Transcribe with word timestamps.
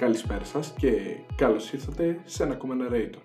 Καλησπέρα 0.00 0.44
σας 0.44 0.74
και 0.78 1.16
καλώς 1.36 1.72
ήρθατε 1.72 2.20
σε 2.24 2.42
ένα 2.42 2.52
ακόμα 2.52 2.74
narrator. 2.80 3.20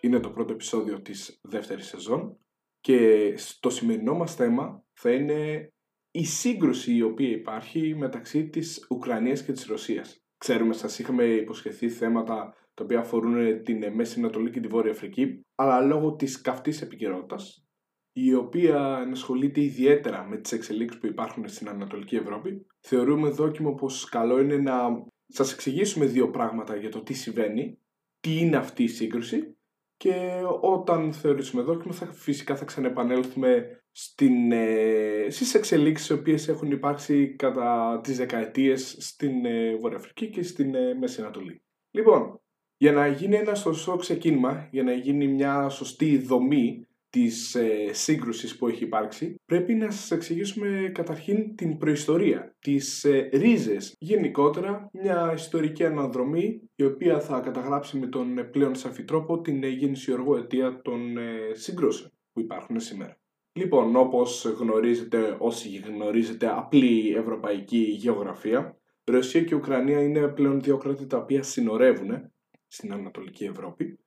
Είναι 0.00 0.20
το 0.20 0.30
πρώτο 0.30 0.52
επεισόδιο 0.52 1.00
της 1.00 1.40
δεύτερης 1.42 1.86
σεζόν 1.86 2.38
και 2.80 3.32
στο 3.36 3.70
σημερινό 3.70 4.14
μας 4.14 4.34
θέμα 4.34 4.84
θα 4.92 5.10
είναι 5.12 5.68
η 6.10 6.24
σύγκρουση 6.24 6.94
η 6.94 7.02
οποία 7.02 7.28
υπάρχει 7.28 7.94
μεταξύ 7.94 8.48
της 8.48 8.86
Ουκρανίας 8.90 9.44
και 9.44 9.52
της 9.52 9.66
Ρωσίας. 9.66 10.24
Ξέρουμε, 10.38 10.72
σας 10.72 10.98
είχαμε 10.98 11.24
υποσχεθεί 11.24 11.88
θέματα 11.88 12.54
τα 12.74 12.84
οποία 12.84 12.98
αφορούν 12.98 13.62
την 13.62 13.92
Μέση 13.94 14.18
Ανατολή 14.18 14.50
και 14.50 14.60
τη 14.60 14.68
Βόρεια 14.68 14.92
Αφρική, 14.92 15.40
αλλά 15.54 15.80
λόγω 15.80 16.14
της 16.14 16.40
καυτής 16.40 16.82
επικαιρότητας, 16.82 17.66
η 18.12 18.34
οποία 18.34 18.98
ενασχολείται 19.04 19.60
ιδιαίτερα 19.60 20.24
με 20.24 20.36
τις 20.36 20.52
εξελίξεις 20.52 21.00
που 21.00 21.06
υπάρχουν 21.06 21.48
στην 21.48 21.68
Ανατολική 21.68 22.16
Ευρώπη, 22.16 22.66
θεωρούμε 22.80 23.28
δόκιμο 23.28 23.74
πως 23.74 24.08
καλό 24.08 24.40
είναι 24.40 24.56
να 24.56 25.10
σας 25.32 25.52
εξηγήσουμε 25.52 26.04
δύο 26.04 26.30
πράγματα 26.30 26.76
για 26.76 26.90
το 26.90 27.02
τι 27.02 27.12
συμβαίνει, 27.14 27.78
τι 28.20 28.38
είναι 28.38 28.56
αυτή 28.56 28.82
η 28.82 28.88
σύγκρουση 28.88 29.56
και 29.96 30.42
όταν 30.60 31.12
θεωρήσουμε 31.12 31.62
δόκιμο 31.62 31.92
θα, 31.92 32.06
φυσικά 32.06 32.56
θα 32.56 32.64
ξανεπανέλθουμε 32.64 33.82
στην, 33.90 34.52
ε, 34.52 35.26
στις 35.30 35.54
εξελίξεις 35.54 36.08
οι 36.08 36.12
οποίες 36.12 36.48
έχουν 36.48 36.70
υπάρξει 36.70 37.34
κατά 37.34 38.00
τις 38.02 38.16
δεκαετίες 38.16 38.96
στην 38.98 39.44
ε, 39.44 39.76
Βορειοαφρική 39.76 40.30
και 40.30 40.42
στην 40.42 40.74
ε, 40.74 40.94
Μέση 40.94 41.20
Ανατολή. 41.20 41.62
Λοιπόν, 41.90 42.40
για 42.76 42.92
να 42.92 43.06
γίνει 43.06 43.36
ένα 43.36 43.54
σωστό 43.54 43.96
ξεκίνημα, 43.96 44.68
για 44.70 44.82
να 44.82 44.92
γίνει 44.92 45.26
μια 45.26 45.68
σωστή 45.68 46.18
δομή 46.18 46.86
της 47.12 47.54
ε, 47.54 47.92
σύγκρουσης 47.92 48.56
που 48.56 48.68
έχει 48.68 48.84
υπάρξει, 48.84 49.34
πρέπει 49.44 49.74
να 49.74 49.90
σας 49.90 50.10
εξηγήσουμε 50.10 50.90
καταρχήν 50.94 51.56
την 51.56 51.78
προϊστορία, 51.78 52.56
τις 52.58 53.04
ε, 53.04 53.28
ρίζες, 53.32 53.94
γενικότερα 53.98 54.88
μια 54.92 55.32
ιστορική 55.34 55.84
αναδρομή 55.84 56.60
η 56.74 56.84
οποία 56.84 57.20
θα 57.20 57.40
καταγράψει 57.40 57.98
με 57.98 58.06
τον 58.06 58.38
ε, 58.38 58.42
πλέον 58.42 58.74
σαφή 58.74 59.04
τρόπο 59.04 59.40
την 59.40 59.62
ε, 59.62 59.68
γεννησιοργό 59.68 60.36
αιτία 60.36 60.80
των 60.82 61.16
ε, 61.16 61.30
συγκρούσεων 61.52 62.10
που 62.32 62.40
υπάρχουν 62.40 62.80
σήμερα. 62.80 63.20
Λοιπόν, 63.52 63.96
όπως 63.96 64.44
γνωρίζετε, 64.58 65.36
όσοι 65.38 65.76
γνωρίζετε 65.76 66.46
απλή 66.46 67.14
ευρωπαϊκή 67.16 67.78
γεωγραφία, 67.78 68.76
Ρωσία 69.04 69.42
και 69.44 69.54
Ουκρανία 69.54 70.02
είναι 70.02 70.28
πλέον 70.28 70.60
δύο 70.60 70.76
κράτη 70.76 71.06
τα 71.06 71.16
οποία 71.16 71.42
συνορεύουν 71.42 72.32
στην 72.66 72.92
Ανατολική 72.92 73.44
Ευρώπη 73.44 73.98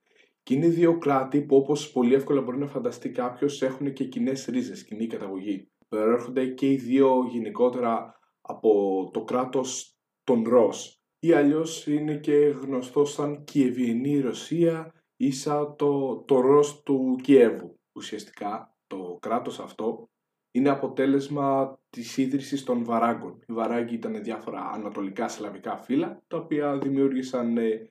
και 0.46 0.54
είναι 0.54 0.68
δύο 0.68 0.98
κράτη 0.98 1.40
που 1.40 1.56
όπως 1.56 1.92
πολύ 1.92 2.14
εύκολα 2.14 2.40
μπορεί 2.40 2.58
να 2.58 2.66
φανταστεί 2.66 3.10
κάποιος 3.10 3.62
έχουν 3.62 3.92
και 3.92 4.04
κοινές 4.04 4.44
ρίζες, 4.44 4.84
κοινή 4.84 5.06
καταγωγή. 5.06 5.70
Προέρχονται 5.88 6.46
και 6.46 6.70
οι 6.70 6.76
δύο 6.76 7.26
γενικότερα 7.30 8.18
από 8.40 9.10
το 9.12 9.24
κράτος 9.24 9.96
των 10.24 10.42
Ρος 10.48 11.02
ή 11.18 11.32
αλλιώς 11.32 11.86
είναι 11.86 12.16
και 12.16 12.32
γνωστό 12.32 13.04
σαν 13.04 13.44
Κιεβιενή 13.44 14.20
Ρωσία 14.20 14.92
ή 15.16 15.30
σαν 15.30 15.74
το, 15.76 16.16
το 16.16 16.40
Ρος 16.40 16.82
του 16.82 17.18
Κιέβου. 17.22 17.78
Ουσιαστικά 17.92 18.76
το 18.86 19.18
κράτος 19.20 19.60
αυτό 19.60 20.08
είναι 20.50 20.68
αποτέλεσμα 20.68 21.78
της 21.90 22.16
ίδρυσης 22.16 22.64
των 22.64 22.84
Βαράγκων. 22.84 23.38
Οι 23.48 23.52
Βαράγκοι 23.52 23.94
ήταν 23.94 24.22
διάφορα 24.22 24.70
ανατολικά 24.74 25.28
σλαβικά 25.28 25.76
φύλλα 25.76 26.22
τα 26.26 26.36
οποία 26.36 26.78
δημιούργησαν 26.78 27.56
ε, 27.56 27.90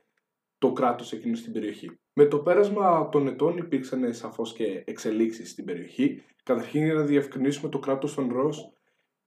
το 0.66 0.72
κράτος 0.72 1.12
εκείνος 1.12 1.40
στην 1.40 1.54
περιοχή. 1.54 1.92
Με 2.14 2.26
το 2.26 2.40
πέρασμα 2.40 3.10
των 3.10 3.28
ετών 3.28 3.58
υπήρξαν 3.58 4.14
σαφώς 4.14 4.54
και 4.54 4.84
εξελίξεις 4.86 5.50
στην 5.50 5.66
περιοχή. 5.66 6.24
Καταρχήν 6.44 6.84
για 6.86 6.94
να 6.94 7.04
διευκρινίσουμε 7.04 7.70
το 7.70 7.80
κράτος 7.80 8.14
των 8.14 8.30
Ρος 8.32 8.74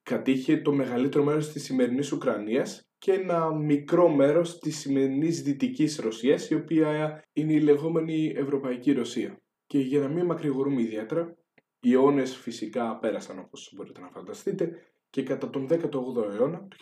κατήχε 0.03 0.57
το 0.57 0.71
μεγαλύτερο 0.71 1.23
μέρος 1.23 1.51
της 1.51 1.63
σημερινής 1.63 2.11
Ουκρανίας 2.11 2.89
και 2.97 3.11
ένα 3.11 3.53
μικρό 3.53 4.09
μέρος 4.09 4.59
της 4.59 4.79
σημερινής 4.79 5.41
Δυτικής 5.41 5.97
Ρωσίας 5.97 6.49
η 6.49 6.55
οποία 6.55 7.21
είναι 7.33 7.53
η 7.53 7.59
λεγόμενη 7.59 8.33
Ευρωπαϊκή 8.35 8.91
Ρωσία. 8.91 9.41
Και 9.65 9.79
για 9.79 9.99
να 9.99 10.07
μην 10.07 10.25
μακρηγορούμε 10.25 10.81
ιδιαίτερα, 10.81 11.37
οι 11.79 11.93
αιώνες 11.93 12.35
φυσικά 12.35 12.97
πέρασαν 12.97 13.39
όπως 13.39 13.73
μπορείτε 13.75 14.01
να 14.01 14.09
φανταστείτε 14.09 14.71
και 15.09 15.23
κατά 15.23 15.49
τον 15.49 15.67
18ο 15.69 16.33
αιώνα, 16.33 16.67
το 16.67 16.77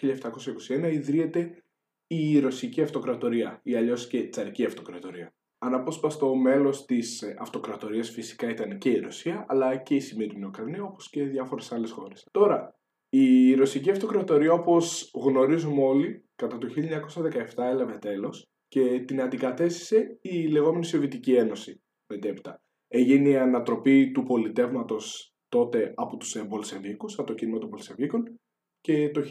1721, 0.68 0.92
ιδρύεται 0.92 1.64
η 2.08 2.40
Ρωσική 2.40 2.82
Αυτοκρατορία 2.82 3.60
ή 3.64 3.76
αλλιώς 3.76 4.08
και 4.08 4.18
η 4.18 4.30
Τσαρική 4.30 4.66
Αυτοκρατορία. 4.66 5.34
Αναπόσπαστο 5.58 6.36
μέλος 6.36 6.86
της 6.86 7.24
αυτοκρατορίας 7.40 8.10
φυσικά 8.10 8.50
ήταν 8.50 8.78
και 8.78 8.90
η 8.90 9.00
Ρωσία, 9.00 9.46
αλλά 9.48 9.76
και 9.76 9.96
η 9.96 10.00
σημερινή 10.00 10.46
Ουκρανία, 10.46 10.84
όπως 10.84 11.10
και 11.10 11.24
διάφορες 11.24 11.72
άλλες 11.72 11.92
χώρες. 11.92 12.28
Τώρα, 12.32 12.76
η 13.10 13.54
Ρωσική 13.54 13.90
Αυτοκρατορία, 13.92 14.54
όπως 14.54 15.12
γνωρίζουμε 15.14 15.84
όλοι, 15.84 16.26
κατά 16.36 16.58
το 16.58 16.68
1917 16.68 17.64
έλαβε 17.64 17.98
τέλος 17.98 18.48
και 18.68 19.00
την 19.00 19.22
αντικατέστησε 19.22 20.18
η 20.22 20.48
λεγόμενη 20.48 20.86
Σοβιετική 20.86 21.34
Ένωση 21.34 21.82
μετέπειτα. 22.14 22.62
Έγινε 22.88 23.30
η 23.30 23.38
ανατροπή 23.38 24.12
του 24.12 24.24
πολιτεύματος 24.24 25.34
τότε 25.48 25.94
από 25.96 26.18
τους 26.18 26.48
Μπολσεβίκους, 26.48 27.18
από 27.20 27.28
το 27.28 27.34
κίνημα 27.34 27.58
των 27.58 27.70
Μπολσεβίκων 27.70 28.40
και 28.88 29.10
το 29.10 29.24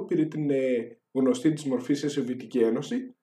1922 0.00 0.06
πήρε 0.06 0.24
την 0.24 0.50
ε, 0.50 0.98
γνωστή 1.12 1.52
της 1.52 1.64
μορφή 1.64 1.94
σε 1.94 2.08
Σοβιετική 2.08 2.58
Ένωση 2.58 3.14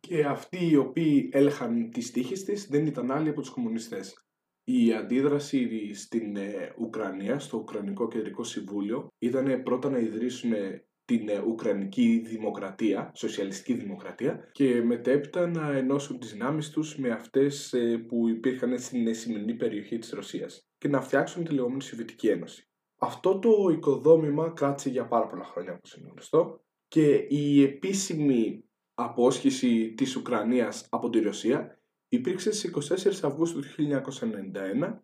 και 0.00 0.24
αυτοί 0.24 0.68
οι 0.70 0.76
οποίοι 0.76 1.28
έλεχαν 1.32 1.90
τις 1.90 2.10
τύχες 2.10 2.44
της 2.44 2.66
δεν 2.66 2.86
ήταν 2.86 3.10
άλλοι 3.10 3.28
από 3.28 3.40
τους 3.40 3.50
κομμουνιστές. 3.50 4.26
Η 4.64 4.92
αντίδραση 4.92 5.94
στην 5.94 6.36
ε, 6.36 6.74
Ουκρανία, 6.78 7.38
στο 7.38 7.58
Ουκρανικό 7.58 8.08
Κεντρικό 8.08 8.44
Συμβούλιο, 8.44 9.08
ήταν 9.18 9.62
πρώτα 9.62 9.90
να 9.90 9.98
ιδρύσουν 9.98 10.52
την 11.04 11.28
ε, 11.28 11.42
Ουκρανική 11.46 12.22
Δημοκρατία, 12.26 13.12
Σοσιαλιστική 13.14 13.74
Δημοκρατία 13.74 14.48
και 14.52 14.82
μετέπειτα 14.82 15.46
να 15.46 15.72
ενώσουν 15.72 16.18
τις 16.18 16.32
δυνάμεις 16.32 16.70
τους 16.70 16.96
με 16.96 17.10
αυτές 17.10 17.74
που 18.06 18.28
υπήρχαν 18.28 18.78
στην 18.78 19.14
σημερινή 19.14 19.54
περιοχή 19.54 19.98
της 19.98 20.10
Ρωσίας 20.10 20.68
και 20.78 20.88
να 20.88 21.00
φτιάξουν 21.00 21.44
τη 21.44 21.52
λεγόμενη 21.52 21.82
Σοβιετική 21.82 22.28
Ένωση. 22.28 22.69
Αυτό 23.02 23.38
το 23.38 23.68
οικοδόμημα 23.70 24.50
κράτησε 24.50 24.90
για 24.90 25.06
πάρα 25.06 25.26
πολλά 25.26 25.44
χρόνια 25.44 25.72
όπως 25.72 25.94
είναι 25.96 26.08
γνωστό 26.10 26.64
και 26.88 27.14
η 27.28 27.62
επίσημη 27.62 28.64
απόσχηση 28.94 29.94
της 29.94 30.16
Ουκρανίας 30.16 30.86
από 30.90 31.10
τη 31.10 31.20
Ρωσία 31.20 31.78
υπήρξε 32.08 32.52
στις 32.52 32.92
24 33.22 33.28
Αυγούστου 33.28 33.60
του 33.60 33.68
1991 33.78 34.98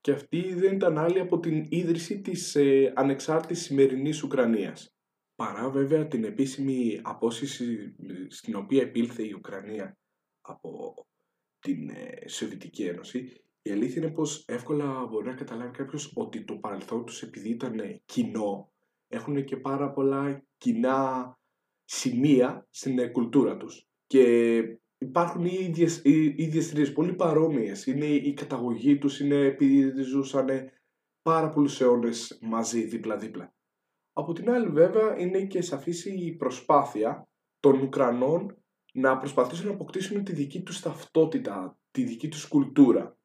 και 0.00 0.10
αυτή 0.10 0.54
δεν 0.54 0.74
ήταν 0.74 0.98
άλλη 0.98 1.20
από 1.20 1.40
την 1.40 1.66
ίδρυση 1.68 2.20
της 2.20 2.54
ε, 2.54 2.92
ανεξάρτητης 2.96 3.62
σημερινής 3.62 4.22
Ουκρανίας. 4.22 4.96
Παρά 5.34 5.70
βέβαια 5.70 6.06
την 6.06 6.24
επίσημη 6.24 7.00
απόσχηση 7.02 7.94
στην 8.28 8.54
οποία 8.54 8.82
επήλθε 8.82 9.22
η 9.22 9.32
Ουκρανία 9.32 9.98
από 10.40 10.94
την 11.58 11.88
ε, 11.88 12.28
Σοβιετική 12.28 12.82
Ένωση, 12.84 13.42
η 13.68 13.72
αλήθεια 13.72 14.02
είναι 14.02 14.12
πως 14.12 14.44
εύκολα 14.46 15.06
μπορεί 15.06 15.26
να 15.26 15.34
καταλάβει 15.34 15.70
κάποιος 15.70 16.12
ότι 16.14 16.44
το 16.44 16.54
παρελθόν 16.54 17.04
τους 17.04 17.22
επειδή 17.22 17.48
ήταν 17.48 18.00
κοινό 18.04 18.72
έχουν 19.08 19.44
και 19.44 19.56
πάρα 19.56 19.90
πολλά 19.90 20.46
κοινά 20.56 21.32
σημεία 21.84 22.66
στην 22.70 22.98
ε, 22.98 23.08
κουλτούρα 23.08 23.56
τους. 23.56 23.88
Και 24.06 24.56
υπάρχουν 24.98 25.44
οι 25.44 25.58
ίδιες, 25.60 26.00
οι 26.04 26.34
ίδιες 26.36 26.92
πολύ 26.92 27.14
παρόμοιες. 27.14 27.86
Είναι 27.86 28.06
η 28.06 28.34
καταγωγή 28.34 28.98
τους, 28.98 29.20
είναι 29.20 29.36
επειδή 29.36 30.02
ζούσαν 30.02 30.48
πάρα 31.22 31.50
πολλούς 31.50 31.80
αιώνες 31.80 32.38
μαζί, 32.42 32.84
δίπλα-δίπλα. 32.84 33.54
Από 34.12 34.32
την 34.32 34.50
άλλη 34.50 34.68
βέβαια 34.68 35.18
είναι 35.18 35.44
και 35.44 35.62
σαφής 35.62 36.04
η 36.04 36.36
προσπάθεια 36.38 37.28
των 37.60 37.80
Ουκρανών 37.80 38.62
να 38.92 39.18
προσπαθήσουν 39.18 39.66
να 39.66 39.72
αποκτήσουν 39.72 40.24
τη 40.24 40.32
δική 40.32 40.62
τους 40.62 40.80
ταυτότητα, 40.80 41.78
τη 41.90 42.04
δική 42.04 42.28
τους 42.28 42.48
κουλτούρα. 42.48 43.17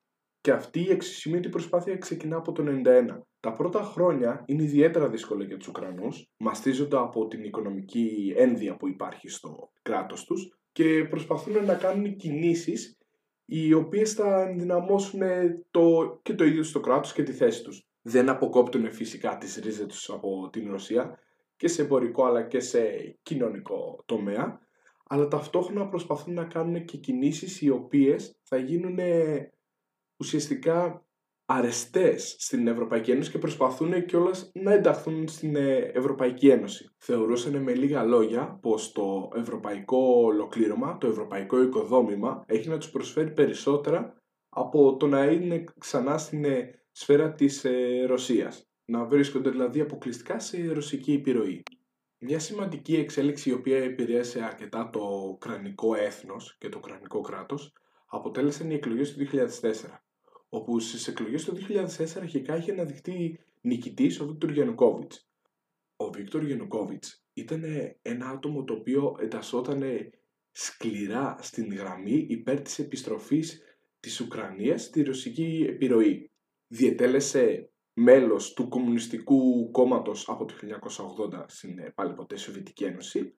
Και 0.43 0.51
αυτή 0.51 0.79
η 0.79 0.91
εξισημείωτη 0.91 1.49
προσπάθεια 1.49 1.97
ξεκινά 1.97 2.37
από 2.37 2.51
το 2.51 2.63
1991. 2.63 3.21
Τα 3.39 3.51
πρώτα 3.53 3.81
χρόνια 3.81 4.43
είναι 4.45 4.63
ιδιαίτερα 4.63 5.09
δύσκολα 5.09 5.43
για 5.43 5.57
τους 5.57 5.67
Ουκρανούς, 5.67 6.29
μαστίζονται 6.37 6.97
από 6.97 7.27
την 7.27 7.43
οικονομική 7.43 8.33
ένδυα 8.37 8.75
που 8.75 8.87
υπάρχει 8.87 9.29
στο 9.29 9.71
κράτος 9.81 10.25
τους 10.25 10.57
και 10.71 11.05
προσπαθούν 11.09 11.65
να 11.65 11.75
κάνουν 11.75 12.15
κινήσεις 12.15 12.97
οι 13.45 13.73
οποίες 13.73 14.13
θα 14.13 14.41
ενδυναμώσουν 14.41 15.21
το, 15.71 16.19
και 16.21 16.33
το 16.33 16.43
ίδιο 16.43 16.63
στο 16.63 16.79
κράτος 16.79 17.13
και 17.13 17.23
τη 17.23 17.31
θέση 17.31 17.63
τους. 17.63 17.87
Δεν 18.01 18.29
αποκόπτουν 18.29 18.91
φυσικά 18.91 19.37
τις 19.37 19.55
ρίζες 19.55 19.85
τους 19.85 20.09
από 20.09 20.49
την 20.51 20.71
Ρωσία 20.71 21.19
και 21.55 21.67
σε 21.67 21.81
εμπορικό 21.81 22.25
αλλά 22.25 22.43
και 22.43 22.59
σε 22.59 22.81
κοινωνικό 23.21 24.03
τομέα, 24.05 24.59
αλλά 25.07 25.27
ταυτόχρονα 25.27 25.87
προσπαθούν 25.87 26.33
να 26.33 26.45
κάνουν 26.45 26.85
και 26.85 26.97
κινήσεις 26.97 27.61
οι 27.61 27.69
οποίες 27.69 28.39
θα 28.43 28.57
γίνουν 28.57 28.99
ουσιαστικά 30.23 31.05
αρεστές 31.45 32.35
στην 32.39 32.67
Ευρωπαϊκή 32.67 33.11
Ένωση 33.11 33.31
και 33.31 33.37
προσπαθούν 33.37 34.05
κιόλας 34.05 34.51
να 34.53 34.73
ενταχθούν 34.73 35.27
στην 35.27 35.55
ε, 35.55 35.77
Ευρωπαϊκή 35.77 36.49
Ένωση. 36.49 36.89
Θεωρούσαν 36.97 37.61
με 37.61 37.73
λίγα 37.73 38.03
λόγια 38.03 38.59
πως 38.61 38.91
το 38.91 39.31
ευρωπαϊκό 39.35 39.97
ολοκλήρωμα, 40.23 40.97
το 40.97 41.07
ευρωπαϊκό 41.07 41.61
οικοδόμημα 41.61 42.43
έχει 42.47 42.69
να 42.69 42.77
τους 42.77 42.89
προσφέρει 42.89 43.31
περισσότερα 43.31 44.21
από 44.49 44.97
το 44.97 45.07
να 45.07 45.25
είναι 45.25 45.63
ξανά 45.79 46.17
στην 46.17 46.45
ε, 46.45 46.69
σφαίρα 46.91 47.33
της 47.33 47.65
ε, 47.65 48.05
Ρωσίας. 48.05 48.67
Να 48.85 49.05
βρίσκονται 49.05 49.49
δηλαδή 49.49 49.81
αποκλειστικά 49.81 50.39
σε 50.39 50.71
ρωσική 50.73 51.13
επιρροή. 51.13 51.63
Μια 52.17 52.39
σημαντική 52.39 52.95
εξέλιξη 52.95 53.49
η 53.49 53.53
οποία 53.53 53.77
επηρέασε 53.83 54.43
αρκετά 54.43 54.89
το 54.89 54.99
ουκρανικό 55.29 55.95
έθνος 55.95 56.57
και 56.57 56.69
το 56.69 56.77
ουκρανικό 56.77 57.21
κράτος 57.21 57.73
αποτέλεσαν 58.05 58.71
οι 58.71 58.73
εκλογές 58.73 59.13
του 59.13 59.27
2004 59.31 60.02
όπου 60.53 60.79
στις 60.79 61.07
εκλογές 61.07 61.43
του 61.43 61.57
2004 61.97 62.05
αρχικά 62.17 62.57
είχε 62.57 62.71
αναδειχθεί 62.71 63.39
νικητής 63.61 64.19
ο 64.19 64.25
Βίκτορ 64.25 64.51
Γιαννουκόβιτς. 64.51 65.29
Ο 65.95 66.09
Βίκτορ 66.09 66.43
Γιαννουκόβιτς 66.43 67.25
ήταν 67.33 67.63
ένα 68.01 68.29
άτομο 68.29 68.63
το 68.63 68.73
οποίο 68.73 69.15
εντασσόταν 69.19 69.83
σκληρά 70.51 71.37
στην 71.41 71.73
γραμμή 71.73 72.25
υπέρ 72.29 72.61
της 72.61 72.79
επιστροφής 72.79 73.61
της 73.99 74.19
Ουκρανίας 74.19 74.83
στη 74.83 75.03
ρωσική 75.03 75.65
επιρροή. 75.69 76.31
Διετέλεσε 76.67 77.71
μέλος 77.93 78.53
του 78.53 78.67
Κομμουνιστικού 78.67 79.71
Κόμματος 79.71 80.29
από 80.29 80.45
το 80.45 80.53
1980 81.33 81.43
στην 81.47 81.79
ε, 81.79 81.91
πάλι 81.95 82.13
ποτέ 82.13 82.35
Σοβιετική 82.35 82.83
Ένωση 82.83 83.37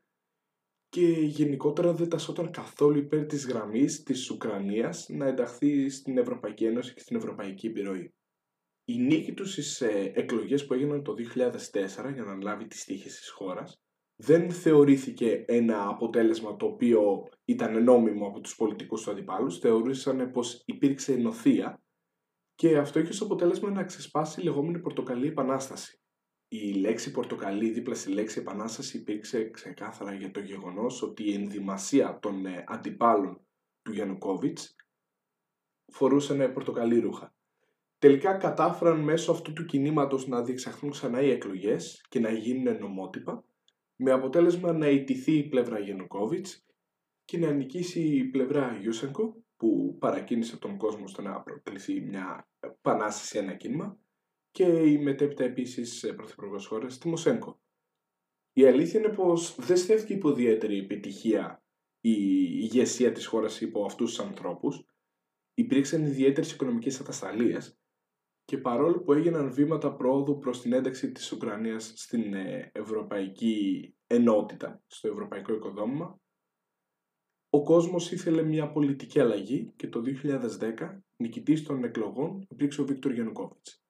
και 0.95 1.07
γενικότερα 1.07 1.93
δεν 1.93 2.09
τασόταν 2.09 2.51
καθόλου 2.51 2.97
υπέρ 2.97 3.25
της 3.25 3.47
γραμμής 3.47 4.03
της 4.03 4.29
Ουκρανίας 4.29 5.09
να 5.09 5.27
ενταχθεί 5.27 5.89
στην 5.89 6.17
Ευρωπαϊκή 6.17 6.65
Ένωση 6.65 6.93
και 6.93 6.99
στην 6.99 7.15
Ευρωπαϊκή 7.15 7.67
Επιρροή. 7.67 8.13
Η 8.85 8.97
νίκη 8.97 9.33
τους 9.33 9.51
στις 9.51 9.81
ε, 9.81 10.11
εκλογές 10.15 10.65
που 10.65 10.73
έγιναν 10.73 11.03
το 11.03 11.13
2004 11.13 12.13
για 12.13 12.23
να 12.23 12.41
λάβει 12.41 12.67
τις 12.67 12.83
τύχες 12.83 13.15
της 13.15 13.29
χώρας 13.29 13.81
δεν 14.15 14.51
θεωρήθηκε 14.51 15.43
ένα 15.47 15.87
αποτέλεσμα 15.87 16.55
το 16.55 16.65
οποίο 16.65 17.29
ήταν 17.45 17.83
νόμιμο 17.83 18.27
από 18.27 18.39
τους 18.39 18.55
πολιτικούς 18.55 19.03
του 19.03 19.11
αντιπάλους, 19.11 19.59
θεωρούσαν 19.59 20.31
πως 20.31 20.63
υπήρξε 20.65 21.13
ενωθεία 21.13 21.81
και 22.55 22.77
αυτό 22.77 22.99
είχε 22.99 23.09
ως 23.09 23.21
αποτέλεσμα 23.21 23.69
να 23.69 23.83
ξεσπάσει 23.83 24.41
η 24.41 24.43
λεγόμενη 24.43 24.79
Πορτοκαλή 24.79 25.27
Επανάσταση. 25.27 25.99
Η 26.47 26.73
λέξη 26.73 27.11
Πορτοκαλί 27.11 27.69
δίπλα 27.69 27.95
στη 27.95 28.11
λέξη 28.11 28.39
Επανάσταση 28.39 28.97
υπήρξε 28.97 29.49
ξεκάθαρα 29.49 30.13
για 30.13 30.31
το 30.31 30.39
γεγονός 30.39 31.01
ότι 31.01 31.23
η 31.23 31.33
ενδυμασία 31.33 32.19
των 32.21 32.45
ε, 32.45 32.63
αντιπάλων 32.67 33.45
του 33.81 33.91
Γιαννουκόβιτς 33.91 34.75
φορούσαν 35.91 36.53
πορτοκαλί 36.53 36.99
ρούχα. 36.99 37.35
Τελικά 37.99 38.33
κατάφεραν 38.33 38.99
μέσω 38.99 39.31
αυτού 39.31 39.53
του 39.53 39.65
κινήματος 39.65 40.27
να 40.27 40.43
διεξαχθούν 40.43 40.91
ξανά 40.91 41.21
οι 41.21 41.29
εκλογές 41.29 42.05
και 42.09 42.19
να 42.19 42.31
γίνουν 42.31 42.79
νομότυπα, 42.79 43.43
με 43.95 44.11
αποτέλεσμα 44.11 44.73
να 44.73 44.89
ιτηθεί 44.89 45.37
η 45.37 45.47
πλευρά 45.47 45.79
Γιαννουκόβιτς 45.79 46.65
και 47.25 47.37
να 47.37 47.51
νικήσει 47.51 48.01
η 48.01 48.23
πλευρά 48.23 48.77
Γιούσενκο, 48.81 49.43
που 49.57 49.97
παρακίνησε 49.99 50.57
τον 50.57 50.77
κόσμο 50.77 51.07
στο 51.07 51.21
να 51.21 51.41
προκληθεί 51.41 52.01
μια 52.01 52.47
επανάσταση, 52.59 53.37
ένα 53.37 53.53
κίνημα, 53.53 53.97
και 54.55 54.63
η 54.63 54.97
μετέπειτα 54.97 55.43
επίσης 55.43 56.13
πρωθυπουργός 56.15 56.65
χώρας 56.65 56.97
Τιμοσέγκο. 56.97 57.59
Η 58.53 58.65
αλήθεια 58.65 58.99
είναι 58.99 59.09
πως 59.09 59.55
δεν 59.59 59.77
στέφθηκε 59.77 60.13
υπό 60.13 60.29
ιδιαίτερη 60.29 60.77
επιτυχία 60.77 61.63
η 62.01 62.13
ηγεσία 62.61 63.11
της 63.11 63.25
χώρας 63.25 63.61
υπό 63.61 63.85
αυτούς 63.85 64.09
τους 64.09 64.25
ανθρώπους. 64.25 64.85
Υπήρξαν 65.53 66.05
ιδιαίτερες 66.05 66.51
οικονομικές 66.51 66.99
ατασταλίες 66.99 67.79
και 68.43 68.57
παρόλο 68.57 69.01
που 69.01 69.13
έγιναν 69.13 69.53
βήματα 69.53 69.95
πρόοδου 69.95 70.37
προς 70.37 70.61
την 70.61 70.73
ένταξη 70.73 71.11
της 71.11 71.31
Ουκρανίας 71.31 71.93
στην 71.95 72.33
ε, 72.33 72.71
ευρωπαϊκή 72.73 73.95
ενότητα, 74.07 74.83
στο 74.87 75.07
ευρωπαϊκό 75.07 75.53
οικοδόμημα, 75.53 76.19
ο 77.49 77.63
κόσμος 77.63 78.11
ήθελε 78.11 78.43
μια 78.43 78.71
πολιτική 78.71 79.19
αλλαγή 79.19 79.73
και 79.75 79.87
το 79.87 80.01
2010 80.59 80.99
νικητής 81.15 81.63
των 81.63 81.83
εκλογών 81.83 82.47
υπήρξε 82.49 82.81
ο 82.81 82.85
Βίκτορ 82.85 83.11
Γιαννουκόβιτς. 83.11 83.84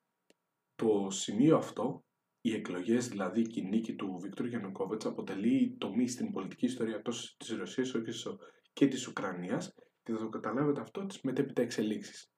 Το 0.76 1.08
σημείο 1.10 1.58
αυτό, 1.58 2.06
οι 2.42 2.54
εκλογές 2.54 3.08
δηλαδή 3.08 3.42
και 3.42 3.60
η 3.60 3.64
νίκη 3.64 3.96
του 3.96 4.18
Βίκτορ 4.22 4.48
Γιαννουκόβιτς 4.48 5.06
αποτελεί 5.06 5.76
τομή 5.80 6.08
στην 6.08 6.32
πολιτική 6.32 6.66
ιστορία 6.66 7.02
τόσο 7.02 7.36
της 7.38 7.50
Ρωσίας 7.50 7.94
όσο 7.94 8.38
και 8.74 8.88
της 8.88 9.08
Ουκρανίας 9.08 9.74
και 10.04 10.12
θα 10.12 10.18
το 10.18 10.30
καταλάβετε 10.30 10.82
αυτό 10.82 11.06
τις 11.06 11.22
μετέπειτα 11.22 11.62
εξελίξεις. 11.62 12.32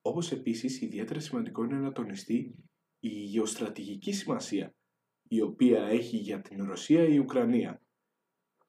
Όπως 0.00 0.32
επίσης 0.32 0.80
ιδιαίτερα 0.80 1.20
σημαντικό 1.20 1.64
είναι 1.64 1.78
να 1.78 1.92
τονιστεί 1.92 2.54
η 3.00 3.08
γεωστρατηγική 3.08 4.12
σημασία 4.12 4.74
η 5.28 5.40
οποία 5.40 5.86
έχει 5.86 6.16
για 6.16 6.40
την 6.40 6.64
Ρωσία 6.64 7.04
η 7.04 7.18
Ουκρανία. 7.18 7.82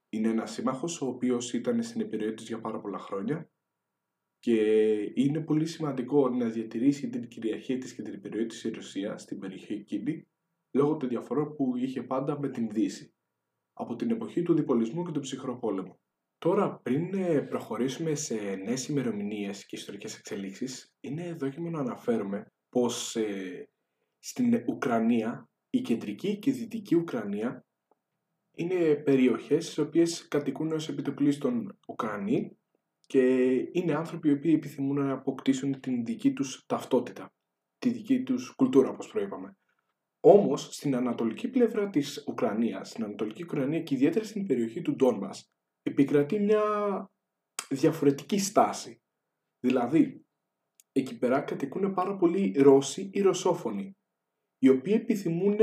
Είναι 0.09 0.27
ένας 0.27 0.51
σύμμαχος 0.51 1.01
ο 1.01 1.05
οποίος 1.07 1.53
ήταν 1.53 1.83
στην 1.83 2.01
επιρροή 2.01 2.33
της 2.33 2.47
για 2.47 2.59
πάρα 2.59 2.79
πολλά 2.79 2.97
χρόνια 2.97 3.49
και 4.47 5.11
είναι 5.13 5.39
πολύ 5.39 5.65
σημαντικό 5.65 6.29
να 6.29 6.49
διατηρήσει 6.49 7.09
την 7.09 7.27
κυριαρχία 7.27 7.77
της 7.77 7.93
και 7.93 8.01
την 8.01 8.13
επιρροή 8.13 8.45
της 8.45 8.63
η 8.63 8.69
Ρωσία 8.69 9.17
στην 9.17 9.39
περιοχή 9.39 9.73
εκείνη 9.73 10.27
λόγω 10.71 10.97
των 10.97 11.09
διαφορών 11.09 11.55
που 11.55 11.77
είχε 11.77 12.03
πάντα 12.03 12.39
με 12.39 12.49
την 12.49 12.69
Δύση 12.69 13.13
από 13.73 13.95
την 13.95 14.11
εποχή 14.11 14.41
του 14.41 14.53
διπολισμού 14.53 15.03
και 15.05 15.11
του 15.11 15.19
ψυχρού 15.19 15.59
πόλεμου. 15.59 15.99
Τώρα, 16.37 16.79
πριν 16.79 17.13
ε, 17.13 17.41
προχωρήσουμε 17.41 18.15
σε 18.15 18.35
νέες 18.35 18.87
ημερομηνίες 18.87 19.65
και 19.65 19.75
ιστορικές 19.75 20.17
εξελίξεις, 20.17 20.95
είναι 20.99 21.33
δόκιμο 21.33 21.69
να 21.69 21.79
αναφέρουμε 21.79 22.53
πως 22.69 23.15
ε, 23.15 23.69
στην 24.19 24.63
Ουκρανία, 24.67 25.49
η 25.69 25.81
κεντρική 25.81 26.37
και 26.39 26.51
δυτική 26.51 26.95
Ουκρανία 26.95 27.65
είναι 28.51 28.95
περιοχές 28.95 29.63
στις 29.63 29.77
οποίες 29.77 30.27
κατοικούν 30.27 30.71
ως 30.71 30.89
επιτοπλίστων 30.89 31.79
Ουκρανοί 31.87 32.56
και 33.07 33.55
είναι 33.71 33.93
άνθρωποι 33.93 34.29
οι 34.29 34.31
οποίοι 34.31 34.53
επιθυμούν 34.55 35.05
να 35.05 35.13
αποκτήσουν 35.13 35.79
την 35.79 36.05
δική 36.05 36.33
τους 36.33 36.65
ταυτότητα, 36.65 37.33
τη 37.77 37.89
δική 37.89 38.23
τους 38.23 38.55
κουλτούρα 38.55 38.89
όπως 38.89 39.07
προείπαμε. 39.07 39.57
Όμως 40.19 40.75
στην 40.75 40.95
ανατολική 40.95 41.47
πλευρά 41.47 41.89
της 41.89 42.23
Ουκρανίας, 42.27 42.89
στην 42.89 43.03
ανατολική 43.03 43.43
Ουκρανία 43.43 43.81
και 43.81 43.95
ιδιαίτερα 43.95 44.25
στην 44.25 44.45
περιοχή 44.45 44.81
του 44.81 44.95
Ντόνμπας, 44.95 45.51
επικρατεί 45.83 46.39
μια 46.39 46.61
διαφορετική 47.69 48.39
στάση. 48.39 49.01
Δηλαδή, 49.59 50.25
εκεί 50.91 51.17
πέρα 51.17 51.41
κατοικούν 51.41 51.93
πάρα 51.93 52.15
πολλοί 52.15 52.53
Ρώσοι 52.57 53.09
ή 53.13 53.21
Ρωσόφωνοι, 53.21 53.97
οι 54.57 54.69
οποίοι 54.69 54.93
επιθυμούν 55.01 55.57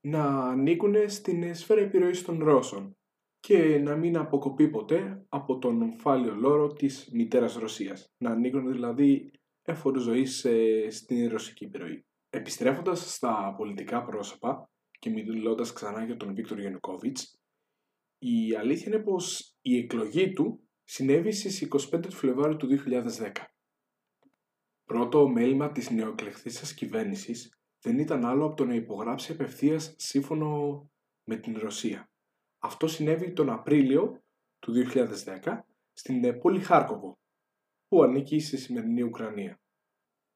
να 0.00 0.48
ανήκουν 0.48 1.10
στην 1.10 1.54
σφαίρα 1.54 1.80
επιρροής 1.80 2.22
των 2.22 2.44
Ρώσων 2.44 2.99
και 3.40 3.78
να 3.78 3.96
μην 3.96 4.16
αποκοπεί 4.16 4.68
ποτέ 4.68 5.24
από 5.28 5.58
τον 5.58 5.82
ομφάλιο 5.82 6.34
λόρο 6.34 6.72
της 6.72 7.08
μητέρας 7.12 7.54
Ρωσίας. 7.54 8.12
Να 8.18 8.30
ανοίγουν 8.30 8.72
δηλαδή 8.72 9.30
έφορο 9.62 9.98
ζωής 9.98 10.46
στην 10.90 11.28
ρωσική 11.28 11.64
επιρροή. 11.64 12.04
Επιστρέφοντας 12.30 13.14
στα 13.14 13.54
πολιτικά 13.56 14.04
πρόσωπα 14.04 14.70
και 14.98 15.10
μιλώντας 15.10 15.72
ξανά 15.72 16.04
για 16.04 16.16
τον 16.16 16.34
Βίκτορ 16.34 16.60
Γιαννουκόβιτς, 16.60 17.40
η 18.18 18.54
αλήθεια 18.54 18.92
είναι 18.92 19.02
πως 19.02 19.56
η 19.60 19.76
εκλογή 19.76 20.32
του 20.32 20.68
συνέβη 20.84 21.32
στις 21.32 21.60
25 21.60 22.00
του 22.00 22.16
Φλεβάρου 22.16 22.56
του 22.56 22.66
2010. 22.66 23.30
Πρώτο 24.84 25.28
μέλημα 25.28 25.72
της 25.72 25.90
νεοεκλεχθήσας 25.90 26.74
κυβέρνησης 26.74 27.54
δεν 27.82 27.98
ήταν 27.98 28.24
άλλο 28.24 28.44
από 28.44 28.56
το 28.56 28.64
να 28.64 28.74
υπογράψει 28.74 29.32
απευθείας 29.32 29.94
σύμφωνο 29.98 30.90
με 31.24 31.36
την 31.36 31.58
Ρωσία. 31.58 32.09
Αυτό 32.62 32.86
συνέβη 32.86 33.32
τον 33.32 33.50
Απρίλιο 33.50 34.22
του 34.58 34.72
2010 35.42 35.58
στην 35.92 36.24
ε, 36.24 36.32
πόλη 36.32 36.60
Χάρκοβο, 36.60 37.18
που 37.88 38.02
ανήκει 38.02 38.40
στη 38.40 38.56
σημερινή 38.56 39.02
Ουκρανία. 39.02 39.60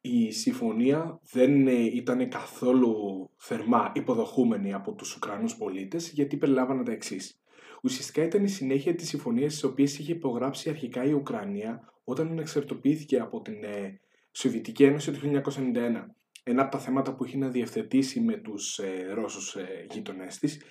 Η 0.01 0.31
συμφωνία 0.31 1.21
δεν 1.31 1.67
ε, 1.67 1.73
ήταν 1.73 2.29
καθόλου 2.29 2.95
θερμά 3.37 3.93
υποδοχούμενη 3.95 4.73
από 4.73 4.93
τους 4.95 5.17
Ουκρανούς 5.17 5.57
πολίτες 5.57 6.11
γιατί 6.11 6.37
περιλάμβανε 6.37 6.83
τα 6.83 6.93
εξής. 6.93 7.39
Ουσιαστικά 7.83 8.23
ήταν 8.23 8.45
η 8.45 8.49
συνέχεια 8.49 8.95
της 8.95 9.09
συμφωνίας 9.09 9.53
της 9.53 9.65
οποίας 9.65 9.99
είχε 9.99 10.13
υπογράψει 10.13 10.71
αρχικά 10.71 11.05
η 11.05 11.13
Ουκρανία 11.13 11.93
όταν 12.05 12.39
εξαρτοποιήθηκε 12.39 13.19
από 13.19 13.41
την 13.43 13.65
ε, 13.65 14.01
Σοβιετική 14.33 14.85
Ένωση 14.85 15.13
το 15.13 15.19
1991. 15.57 16.05
Ένα 16.43 16.63
από 16.63 16.71
τα 16.71 16.79
θέματα 16.79 17.15
που 17.15 17.25
είχε 17.25 17.37
να 17.37 17.49
διευθετήσει 17.49 18.21
με 18.21 18.37
τους 18.37 18.79
ε, 18.79 19.13
Ρώσους 19.13 19.57
ε, 19.57 19.87
γείτονές 19.91 20.39
της 20.39 20.63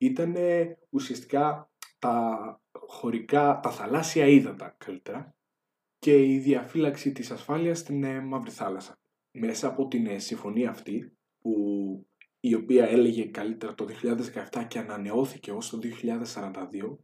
ήταν 0.00 0.36
ουσιαστικά 0.90 1.70
τα 1.98 2.60
χωρικά, 2.72 3.60
τα 3.62 3.70
θαλάσσια 3.70 4.26
ύδατα 4.26 4.74
καλύτερα 4.78 5.34
και 5.98 6.24
η 6.24 6.38
διαφύλαξη 6.38 7.12
της 7.12 7.30
ασφάλειας 7.30 7.78
στην 7.78 8.04
ε, 8.04 8.20
Μαύρη 8.20 8.50
Θάλασσα. 8.50 8.98
Μέσα 9.30 9.68
από 9.68 9.88
την 9.88 10.06
ε, 10.06 10.18
συμφωνία 10.18 10.70
αυτή, 10.70 11.16
που, 11.38 11.52
η 12.40 12.54
οποία 12.54 12.84
έλεγε 12.84 13.24
καλύτερα 13.24 13.74
το 13.74 13.86
2017 14.52 14.64
και 14.68 14.78
ανανεώθηκε 14.78 15.52
ως 15.52 15.70
το 15.70 15.78
2042, 15.82 16.96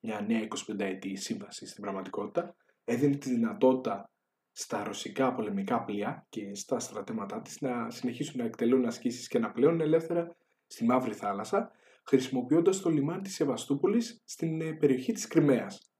μια 0.00 0.20
νέα 0.20 0.48
25 0.70 0.78
ετή 0.78 1.14
σύμβαση 1.14 1.66
στην 1.66 1.82
πραγματικότητα, 1.82 2.56
έδινε 2.84 3.16
τη 3.16 3.30
δυνατότητα 3.30 4.10
στα 4.52 4.84
ρωσικά 4.84 5.34
πολεμικά 5.34 5.84
πλοία 5.84 6.26
και 6.28 6.54
στα 6.54 6.78
στρατεύματά 6.78 7.42
της 7.42 7.60
να 7.60 7.90
συνεχίσουν 7.90 8.40
να 8.40 8.44
εκτελούν 8.44 8.86
ασκήσεις 8.86 9.28
και 9.28 9.38
να 9.38 9.50
πλέουν 9.50 9.80
ελεύθερα 9.80 10.36
στη 10.66 10.84
Μαύρη 10.84 11.14
Θάλασσα 11.14 11.70
χρησιμοποιώντας 12.06 12.80
το 12.80 12.90
λιμάνι 12.90 13.22
της 13.22 13.34
Σεβαστούπολης 13.34 14.22
στην 14.24 14.60
ε, 14.60 14.72
περιοχή 14.72 15.12
της 15.12 15.26
Κρυμαίας. 15.26 15.92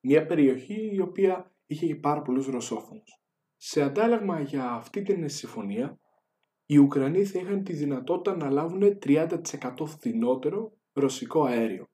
Μια 0.00 0.26
περιοχή 0.26 0.94
η 0.94 1.00
οποία 1.00 1.52
είχε 1.66 1.94
πάρα 1.94 2.22
πολλούς 2.22 2.46
ρωσόφωνους. 2.46 3.22
Σε 3.56 3.82
αντάλλαγμα 3.82 4.40
για 4.40 4.70
αυτή 4.70 5.02
την 5.02 5.28
συμφωνία, 5.28 6.00
οι 6.66 6.78
Ουκρανοί 6.78 7.24
θα 7.24 7.38
είχαν 7.38 7.64
τη 7.64 7.72
δυνατότητα 7.72 8.36
να 8.36 8.50
λάβουν 8.50 8.98
30% 9.04 9.38
φθηνότερο 9.84 10.78
ρωσικό 10.92 11.44
αέριο. 11.44 11.86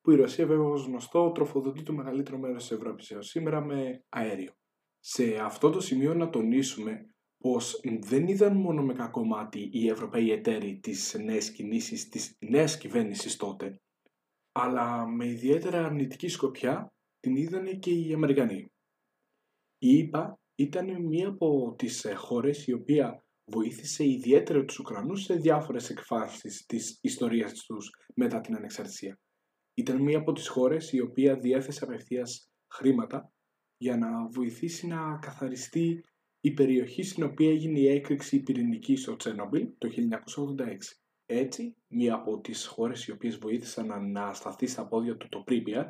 Που 0.00 0.10
η 0.10 0.16
Ρωσία, 0.16 0.46
βέβαια, 0.46 0.66
ως 0.66 0.86
γνωστό, 0.86 1.30
τροφοδοτεί 1.32 1.82
το 1.82 1.92
μεγαλύτερο 1.92 2.38
μέρος 2.38 2.68
της 2.68 2.76
Ευρώπης 2.76 3.10
έως 3.10 3.28
σήμερα 3.28 3.60
με 3.60 4.04
αέριο. 4.08 4.52
Σε 4.98 5.36
αυτό 5.36 5.70
το 5.70 5.80
σημείο 5.80 6.14
να 6.14 6.30
τονίσουμε 6.30 7.14
πως 7.46 7.80
δεν 8.00 8.26
είδαν 8.26 8.56
μόνο 8.56 8.82
με 8.82 8.94
κακό 8.94 9.24
μάτι 9.24 9.68
οι 9.72 9.88
Ευρωπαίοι 9.88 10.30
εταίροι 10.30 10.78
τις 10.78 11.14
νέες 11.14 11.50
κινήσεις 11.50 12.08
της 12.08 12.36
νέας 12.38 12.78
κυβέρνησης 12.78 13.36
τότε, 13.36 13.80
αλλά 14.52 15.06
με 15.06 15.26
ιδιαίτερα 15.26 15.84
αρνητική 15.84 16.28
σκοπιά 16.28 16.92
την 17.20 17.36
είδανε 17.36 17.72
και 17.72 17.90
οι 17.90 18.12
Αμερικανοί. 18.12 18.72
Η 19.78 19.98
ΙΠΑ 19.98 20.38
ήταν 20.54 21.04
μία 21.04 21.28
από 21.28 21.74
τις 21.78 22.04
ε, 22.04 22.14
χώρες 22.14 22.66
η 22.66 22.72
οποία 22.72 23.24
βοήθησε 23.44 24.08
ιδιαίτερα 24.08 24.64
τους 24.64 24.78
Ουκρανούς 24.78 25.22
σε 25.22 25.34
διάφορες 25.34 25.90
εκφάσεις 25.90 26.66
της 26.66 26.98
ιστορίας 27.02 27.52
τους 27.52 27.90
μετά 28.14 28.40
την 28.40 28.56
ανεξαρτησία. 28.56 29.18
Ήταν 29.74 30.02
μία 30.02 30.18
από 30.18 30.32
τις 30.32 30.48
χώρες 30.48 30.92
η 30.92 31.00
οποία 31.00 31.38
διέθεσε 31.38 31.84
απευθείας 31.84 32.50
χρήματα 32.74 33.32
για 33.76 33.96
να 33.96 34.28
βοηθήσει 34.28 34.86
να 34.86 35.18
καθαριστεί 35.18 36.04
η 36.46 36.52
περιοχή 36.52 37.02
στην 37.02 37.22
οποία 37.22 37.50
έγινε 37.50 37.78
η 37.78 37.88
έκρηξη 37.88 38.42
πυρηνική 38.42 38.96
στο 38.96 39.16
Τσέρνομπιλ 39.16 39.68
το 39.78 39.88
1986. 40.56 40.66
Έτσι, 41.26 41.76
μία 41.86 42.14
από 42.14 42.40
τις 42.40 42.66
χώρες 42.66 43.06
οι 43.06 43.10
οποίες 43.10 43.36
βοήθησαν 43.36 44.10
να 44.10 44.32
σταθεί 44.32 44.66
στα 44.66 44.86
πόδια 44.86 45.16
του 45.16 45.28
το 45.28 45.44
Pripyat, 45.48 45.88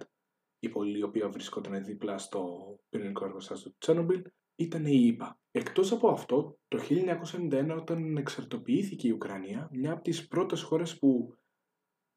η 0.59 0.69
πόλη 0.69 0.99
η 0.99 1.03
οποία 1.03 1.29
βρισκόταν 1.29 1.85
δίπλα 1.85 2.19
στο 2.19 2.45
πυρηνικό 2.89 3.25
εργοστάσιο 3.25 3.71
του 3.71 3.77
Τσέρνομπιλ, 3.79 4.23
ήταν 4.57 4.87
η 4.87 5.07
ΙΠΑ. 5.07 5.39
Εκτός 5.51 5.93
από 5.93 6.09
αυτό, 6.09 6.59
το 6.69 6.79
1991 6.79 7.77
όταν 7.77 8.17
εξαρτοποιήθηκε 8.17 9.09
η 9.09 9.11
Ουκρανία, 9.11 9.69
μια 9.73 9.93
από 9.93 10.03
τις 10.03 10.29
πρώτες 10.29 10.63
χώρες 10.63 10.99
που 10.99 11.35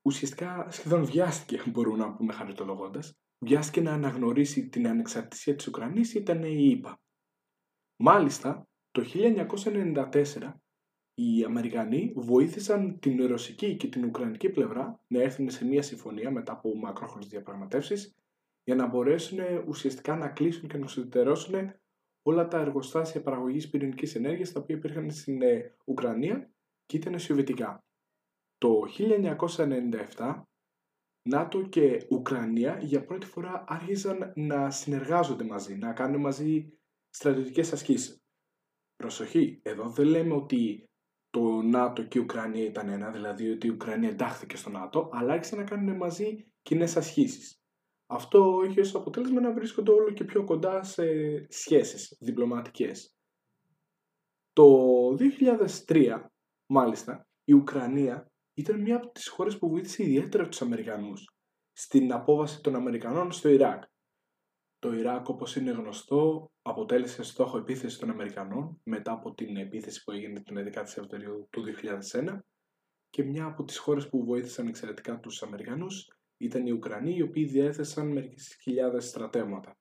ουσιαστικά 0.01 0.67
σχεδόν 0.69 1.05
βιάστηκε, 1.05 1.63
μπορούμε 1.71 1.97
να 1.97 2.13
πούμε 2.13 2.33
χαριτολογώντας, 2.33 3.17
βιάστηκε 3.45 3.81
να 3.81 3.93
αναγνωρίσει 3.93 4.69
την 4.69 4.87
ανεξαρτησία 4.87 5.55
της 5.55 5.67
Ουκρανίας 5.67 6.13
ήταν 6.13 6.43
η 6.43 6.69
ΙΠΑ. 6.69 6.99
Μάλιστα, 8.01 8.67
το 8.91 9.03
1994 9.13 10.13
οι 11.13 11.43
Αμερικανοί 11.43 12.13
βοήθησαν 12.15 12.99
την 12.99 13.25
ρωσική 13.25 13.75
και 13.75 13.87
την 13.87 14.03
ουκρανική 14.03 14.49
πλευρά 14.49 15.03
να 15.07 15.21
έρθουν 15.21 15.49
σε 15.49 15.65
μια 15.65 15.81
συμφωνία 15.81 16.31
μετά 16.31 16.51
από 16.51 16.75
μακρόχρονες 16.75 17.27
διαπραγματεύσεις 17.27 18.15
για 18.63 18.75
να 18.75 18.87
μπορέσουν 18.87 19.39
ουσιαστικά 19.67 20.15
να 20.15 20.27
κλείσουν 20.27 20.69
και 20.69 20.77
να 20.77 20.83
εξωτερώσουν 20.83 21.73
όλα 22.21 22.47
τα 22.47 22.59
εργοστάσια 22.59 23.21
παραγωγής 23.21 23.69
πυρηνικής 23.69 24.15
ενέργειας 24.15 24.51
τα 24.51 24.59
οποία 24.59 24.75
υπήρχαν 24.75 25.11
στην 25.11 25.41
ε, 25.41 25.75
Ουκρανία 25.85 26.51
και 26.85 26.97
ήταν 26.97 27.19
σοβιετικά. 27.19 27.83
Το 28.57 28.81
1997 30.17 30.43
ΝΑΤΟ 31.29 31.61
και 31.61 32.05
Ουκρανία 32.09 32.79
για 32.81 33.05
πρώτη 33.05 33.25
φορά 33.25 33.63
άρχισαν 33.67 34.33
να 34.35 34.69
συνεργάζονται 34.71 35.43
μαζί, 35.43 35.77
να 35.77 35.93
κάνουν 35.93 36.21
μαζί 36.21 36.78
στρατιωτικές 37.09 37.73
ασκήσεις. 37.73 38.17
Προσοχή, 38.95 39.59
εδώ 39.63 39.89
δεν 39.89 40.05
λέμε 40.05 40.33
ότι 40.33 40.83
το 41.29 41.61
ΝΑΤΟ 41.61 42.03
και 42.03 42.17
η 42.17 42.21
Ουκρανία 42.21 42.65
ήταν 42.65 42.89
ένα, 42.89 43.11
δηλαδή 43.11 43.49
ότι 43.49 43.67
η 43.67 43.69
Ουκρανία 43.69 44.09
εντάχθηκε 44.09 44.57
στο 44.57 44.69
ΝΑΤΟ, 44.69 45.09
αλλά 45.11 45.33
άρχισαν 45.33 45.57
να 45.59 45.63
κάνουν 45.63 45.95
μαζί 45.95 46.51
κοινές 46.61 46.97
ασχήσεις. 46.97 47.59
Αυτό 48.11 48.61
έχει 48.65 48.79
ως 48.79 48.95
αποτέλεσμα 48.95 49.41
να 49.41 49.53
βρίσκονται 49.53 49.91
όλο 49.91 50.11
και 50.11 50.23
πιο 50.23 50.43
κοντά 50.43 50.83
σε 50.83 51.03
σχέσεις 51.49 52.17
διπλωματικές. 52.19 53.13
Το 54.53 54.65
2003, 55.85 56.31
μάλιστα, 56.65 57.27
η 57.43 57.53
Ουκρανία 57.53 58.31
ήταν 58.53 58.81
μια 58.81 58.95
από 58.95 59.11
τις 59.11 59.27
χώρες 59.27 59.57
που 59.57 59.69
βοήθησε 59.69 60.03
ιδιαίτερα 60.03 60.47
τους 60.47 60.61
Αμερικανούς 60.61 61.35
στην 61.71 62.11
απόβαση 62.13 62.61
των 62.61 62.75
Αμερικανών 62.75 63.31
στο 63.31 63.49
Ιράκ. 63.49 63.83
Το 64.79 64.93
Ιράκ, 64.93 65.27
όπως 65.29 65.55
είναι 65.55 65.71
γνωστό, 65.71 66.51
αποτέλεσε 66.61 67.23
στόχο 67.23 67.57
επίθεση 67.57 67.99
των 67.99 68.09
Αμερικανών 68.09 68.79
μετά 68.83 69.11
από 69.11 69.33
την 69.33 69.57
επίθεση 69.57 70.03
που 70.03 70.11
έγινε 70.11 70.39
την 70.39 70.57
11η 70.57 70.83
Σεπτεμβρίου 70.85 71.47
του 71.49 71.63
2001 72.11 72.39
και 73.09 73.23
μια 73.23 73.45
από 73.45 73.63
τις 73.63 73.77
χώρες 73.77 74.09
που 74.09 74.25
βοήθησαν 74.25 74.67
εξαιρετικά 74.67 75.19
τους 75.19 75.43
Αμερικανούς 75.43 76.07
ήταν 76.37 76.65
οι 76.65 76.71
Ουκρανοί 76.71 77.15
οι 77.15 77.21
οποίοι 77.21 77.45
διέθεσαν 77.45 78.07
μερικές 78.07 78.57
χιλιάδες 78.61 79.07
στρατεύματα. 79.07 79.77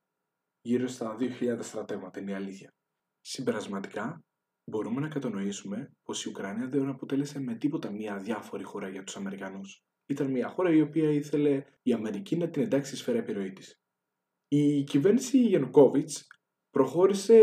Γύρω 0.60 0.86
στα 0.86 1.16
2.000 1.18 1.58
στρατεύματα 1.60 2.20
είναι 2.20 2.30
η 2.30 2.34
αλήθεια. 2.34 2.74
Συμπερασματικά, 3.20 4.24
μπορούμε 4.64 5.00
να 5.00 5.08
κατανοήσουμε 5.08 5.92
πως 6.02 6.24
η 6.24 6.28
Ουκρανία 6.28 6.68
δεν 6.68 6.88
αποτέλεσε 6.88 7.40
με 7.40 7.54
τίποτα 7.54 7.90
μια 7.90 8.18
διάφορη 8.18 8.62
χώρα 8.62 8.88
για 8.88 9.04
τους 9.04 9.16
Αμερικανούς. 9.16 9.82
Ήταν 10.06 10.30
μια 10.30 10.48
χώρα 10.48 10.70
η 10.70 10.80
οποία 10.80 11.10
ήθελε 11.10 11.64
η 11.82 11.92
Αμερική 11.92 12.36
να 12.36 12.48
την 12.48 12.62
εντάξει 12.62 12.90
στη 12.90 13.00
σφαίρα 13.00 13.18
επιρροή 13.18 13.52
της. 13.52 13.77
Η 14.48 14.82
κυβέρνηση 14.82 15.46
Γιανουκόβιτς 15.46 16.26
προχώρησε 16.70 17.38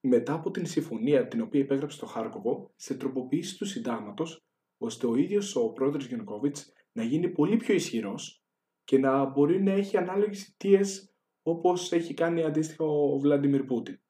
μετά 0.00 0.32
από 0.32 0.50
την 0.50 0.66
συμφωνία 0.66 1.28
την 1.28 1.40
οποία 1.40 1.60
υπέγραψε 1.60 1.96
στο 1.96 2.06
Χάρκοβο 2.06 2.72
σε 2.76 2.94
τροποποίηση 2.94 3.58
του 3.58 3.64
συντάγματος, 3.64 4.44
ώστε 4.78 5.06
ο 5.06 5.14
ίδιος 5.14 5.56
ο 5.56 5.72
πρόεδρος 5.72 6.06
Γιανουκόβιτς 6.06 6.72
να 6.92 7.02
γίνει 7.02 7.28
πολύ 7.28 7.56
πιο 7.56 7.74
ισχυρός 7.74 8.44
και 8.84 8.98
να 8.98 9.24
μπορεί 9.24 9.62
να 9.62 9.72
έχει 9.72 9.96
ανάλογες 9.96 10.48
αιτίες 10.48 11.14
όπως 11.42 11.92
έχει 11.92 12.14
κάνει 12.14 12.42
αντίστοιχα 12.42 12.84
ο 12.84 13.18
Βλάντιμιρ 13.18 13.64
Πούτιν 13.64 14.00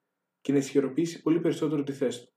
και 0.40 0.52
να 0.52 0.58
ισχυροποιήσει 0.58 1.22
πολύ 1.22 1.40
περισσότερο 1.40 1.82
τη 1.82 1.92
θέση 1.92 2.24
του. 2.24 2.32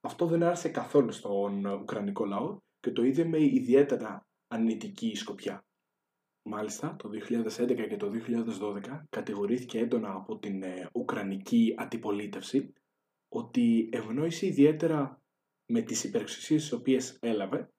Αυτό 0.00 0.26
δεν 0.26 0.42
άρεσε 0.42 0.68
καθόλου 0.68 1.12
στον 1.12 1.64
Ουκρανικό 1.64 2.24
λαό 2.24 2.58
και 2.80 2.90
το 2.90 3.04
είδε 3.04 3.24
με 3.24 3.42
ιδιαίτερα 3.42 4.26
αρνητική 4.48 5.14
σκοπιά. 5.14 5.67
Μάλιστα, 6.50 6.96
το 6.96 7.08
2011 7.08 7.88
και 7.88 7.96
το 7.96 8.10
2012 8.90 9.02
κατηγορήθηκε 9.10 9.78
έντονα 9.78 10.14
από 10.14 10.38
την 10.38 10.62
ε, 10.62 10.88
Ουκρανική 10.92 11.74
αντιπολίτευση 11.76 12.72
ότι 13.28 13.88
ευνόησε 13.92 14.46
ιδιαίτερα 14.46 15.22
με 15.66 15.82
τις 15.82 16.04
υπερξουσίες 16.04 16.62
τις 16.62 16.72
οποίες 16.72 17.18
έλαβε 17.20 17.72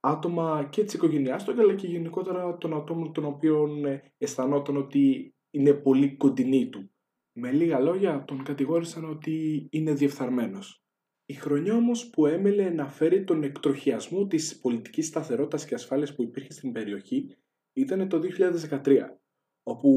άτομα 0.00 0.68
και 0.70 0.84
της 0.84 0.94
οικογένειάς 0.94 1.44
του 1.44 1.50
αλλά 1.50 1.74
και 1.74 1.86
γενικότερα 1.86 2.58
των 2.58 2.74
ατόμων 2.74 3.12
των 3.12 3.24
οποίων 3.24 3.84
ε, 3.84 4.12
αισθανόταν 4.18 4.76
ότι 4.76 5.34
είναι 5.50 5.74
πολύ 5.74 6.16
κοντινοί 6.16 6.68
του. 6.68 6.90
Με 7.32 7.52
λίγα 7.52 7.80
λόγια 7.80 8.24
τον 8.24 8.42
κατηγόρησαν 8.42 9.04
ότι 9.04 9.66
είναι 9.70 9.92
διεφθαρμένος. 9.92 10.82
Η 11.26 11.34
χρονιά 11.34 11.74
όμως 11.74 12.10
που 12.10 12.26
έμελε 12.26 12.70
να 12.70 12.88
φέρει 12.88 13.24
τον 13.24 13.42
εκτροχιασμό 13.42 14.26
της 14.26 14.60
πολιτικής 14.60 15.06
σταθερότητας 15.06 15.64
και 15.64 15.74
ασφάλειας 15.74 16.14
που 16.14 16.22
υπήρχε 16.22 16.52
στην 16.52 16.72
περιοχή 16.72 17.36
ήταν 17.74 18.08
το 18.08 18.20
2013, 18.20 19.18
όπου 19.62 19.90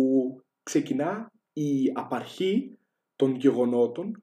ξεκινά 0.63 1.31
η 1.53 1.91
απαρχή 1.93 2.77
των 3.15 3.35
γεγονότων 3.35 4.21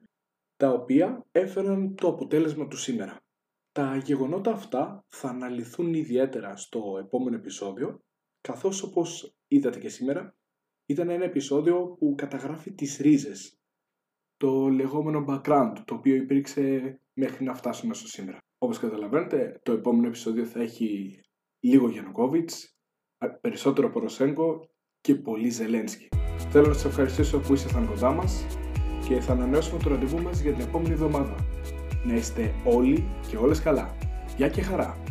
τα 0.55 0.69
οποία 0.71 1.25
έφεραν 1.31 1.95
το 1.95 2.07
αποτέλεσμα 2.07 2.67
του 2.67 2.77
σήμερα. 2.77 3.19
Τα 3.71 3.97
γεγονότα 3.97 4.51
αυτά 4.51 5.05
θα 5.09 5.29
αναλυθούν 5.29 5.93
ιδιαίτερα 5.93 6.55
στο 6.55 6.97
επόμενο 6.99 7.35
επεισόδιο, 7.35 7.99
καθώς 8.41 8.83
όπως 8.83 9.35
είδατε 9.47 9.79
και 9.79 9.89
σήμερα, 9.89 10.35
ήταν 10.85 11.09
ένα 11.09 11.23
επεισόδιο 11.23 11.95
που 11.99 12.15
καταγράφει 12.17 12.73
τις 12.73 12.97
ρίζες, 12.97 13.59
το 14.37 14.69
λεγόμενο 14.69 15.25
background, 15.27 15.73
το 15.85 15.95
οποίο 15.95 16.15
υπήρξε 16.15 16.99
μέχρι 17.13 17.43
να 17.43 17.53
φτάσουμε 17.53 17.93
στο 17.93 18.07
σήμερα. 18.07 18.37
Όπως 18.57 18.79
καταλαβαίνετε, 18.79 19.59
το 19.63 19.71
επόμενο 19.71 20.07
επεισόδιο 20.07 20.45
θα 20.45 20.61
έχει 20.61 21.19
λίγο 21.59 21.89
Γιαννουκόβιτς, 21.89 22.74
περισσότερο 23.41 23.89
Ποροσέγκο 23.89 24.69
και 25.01 25.15
πολύ 25.15 25.49
Ζελένσκι. 25.49 26.07
Θέλω 26.51 26.67
να 26.67 26.73
σας 26.73 26.85
ευχαριστήσω 26.85 27.39
που 27.39 27.53
ήσασταν 27.53 27.87
κοντά 27.87 28.11
μας 28.11 28.45
και 29.07 29.19
θα 29.19 29.33
ανανεώσουμε 29.33 29.83
το 29.83 29.89
ραντεβού 29.89 30.21
μας 30.21 30.39
για 30.39 30.53
την 30.53 30.61
επόμενη 30.61 30.93
εβδομάδα. 30.93 31.35
Να 32.03 32.13
είστε 32.13 32.53
όλοι 32.63 33.05
και 33.29 33.37
όλες 33.37 33.61
καλά. 33.61 33.97
Γεια 34.37 34.49
και 34.49 34.61
χαρά! 34.61 35.04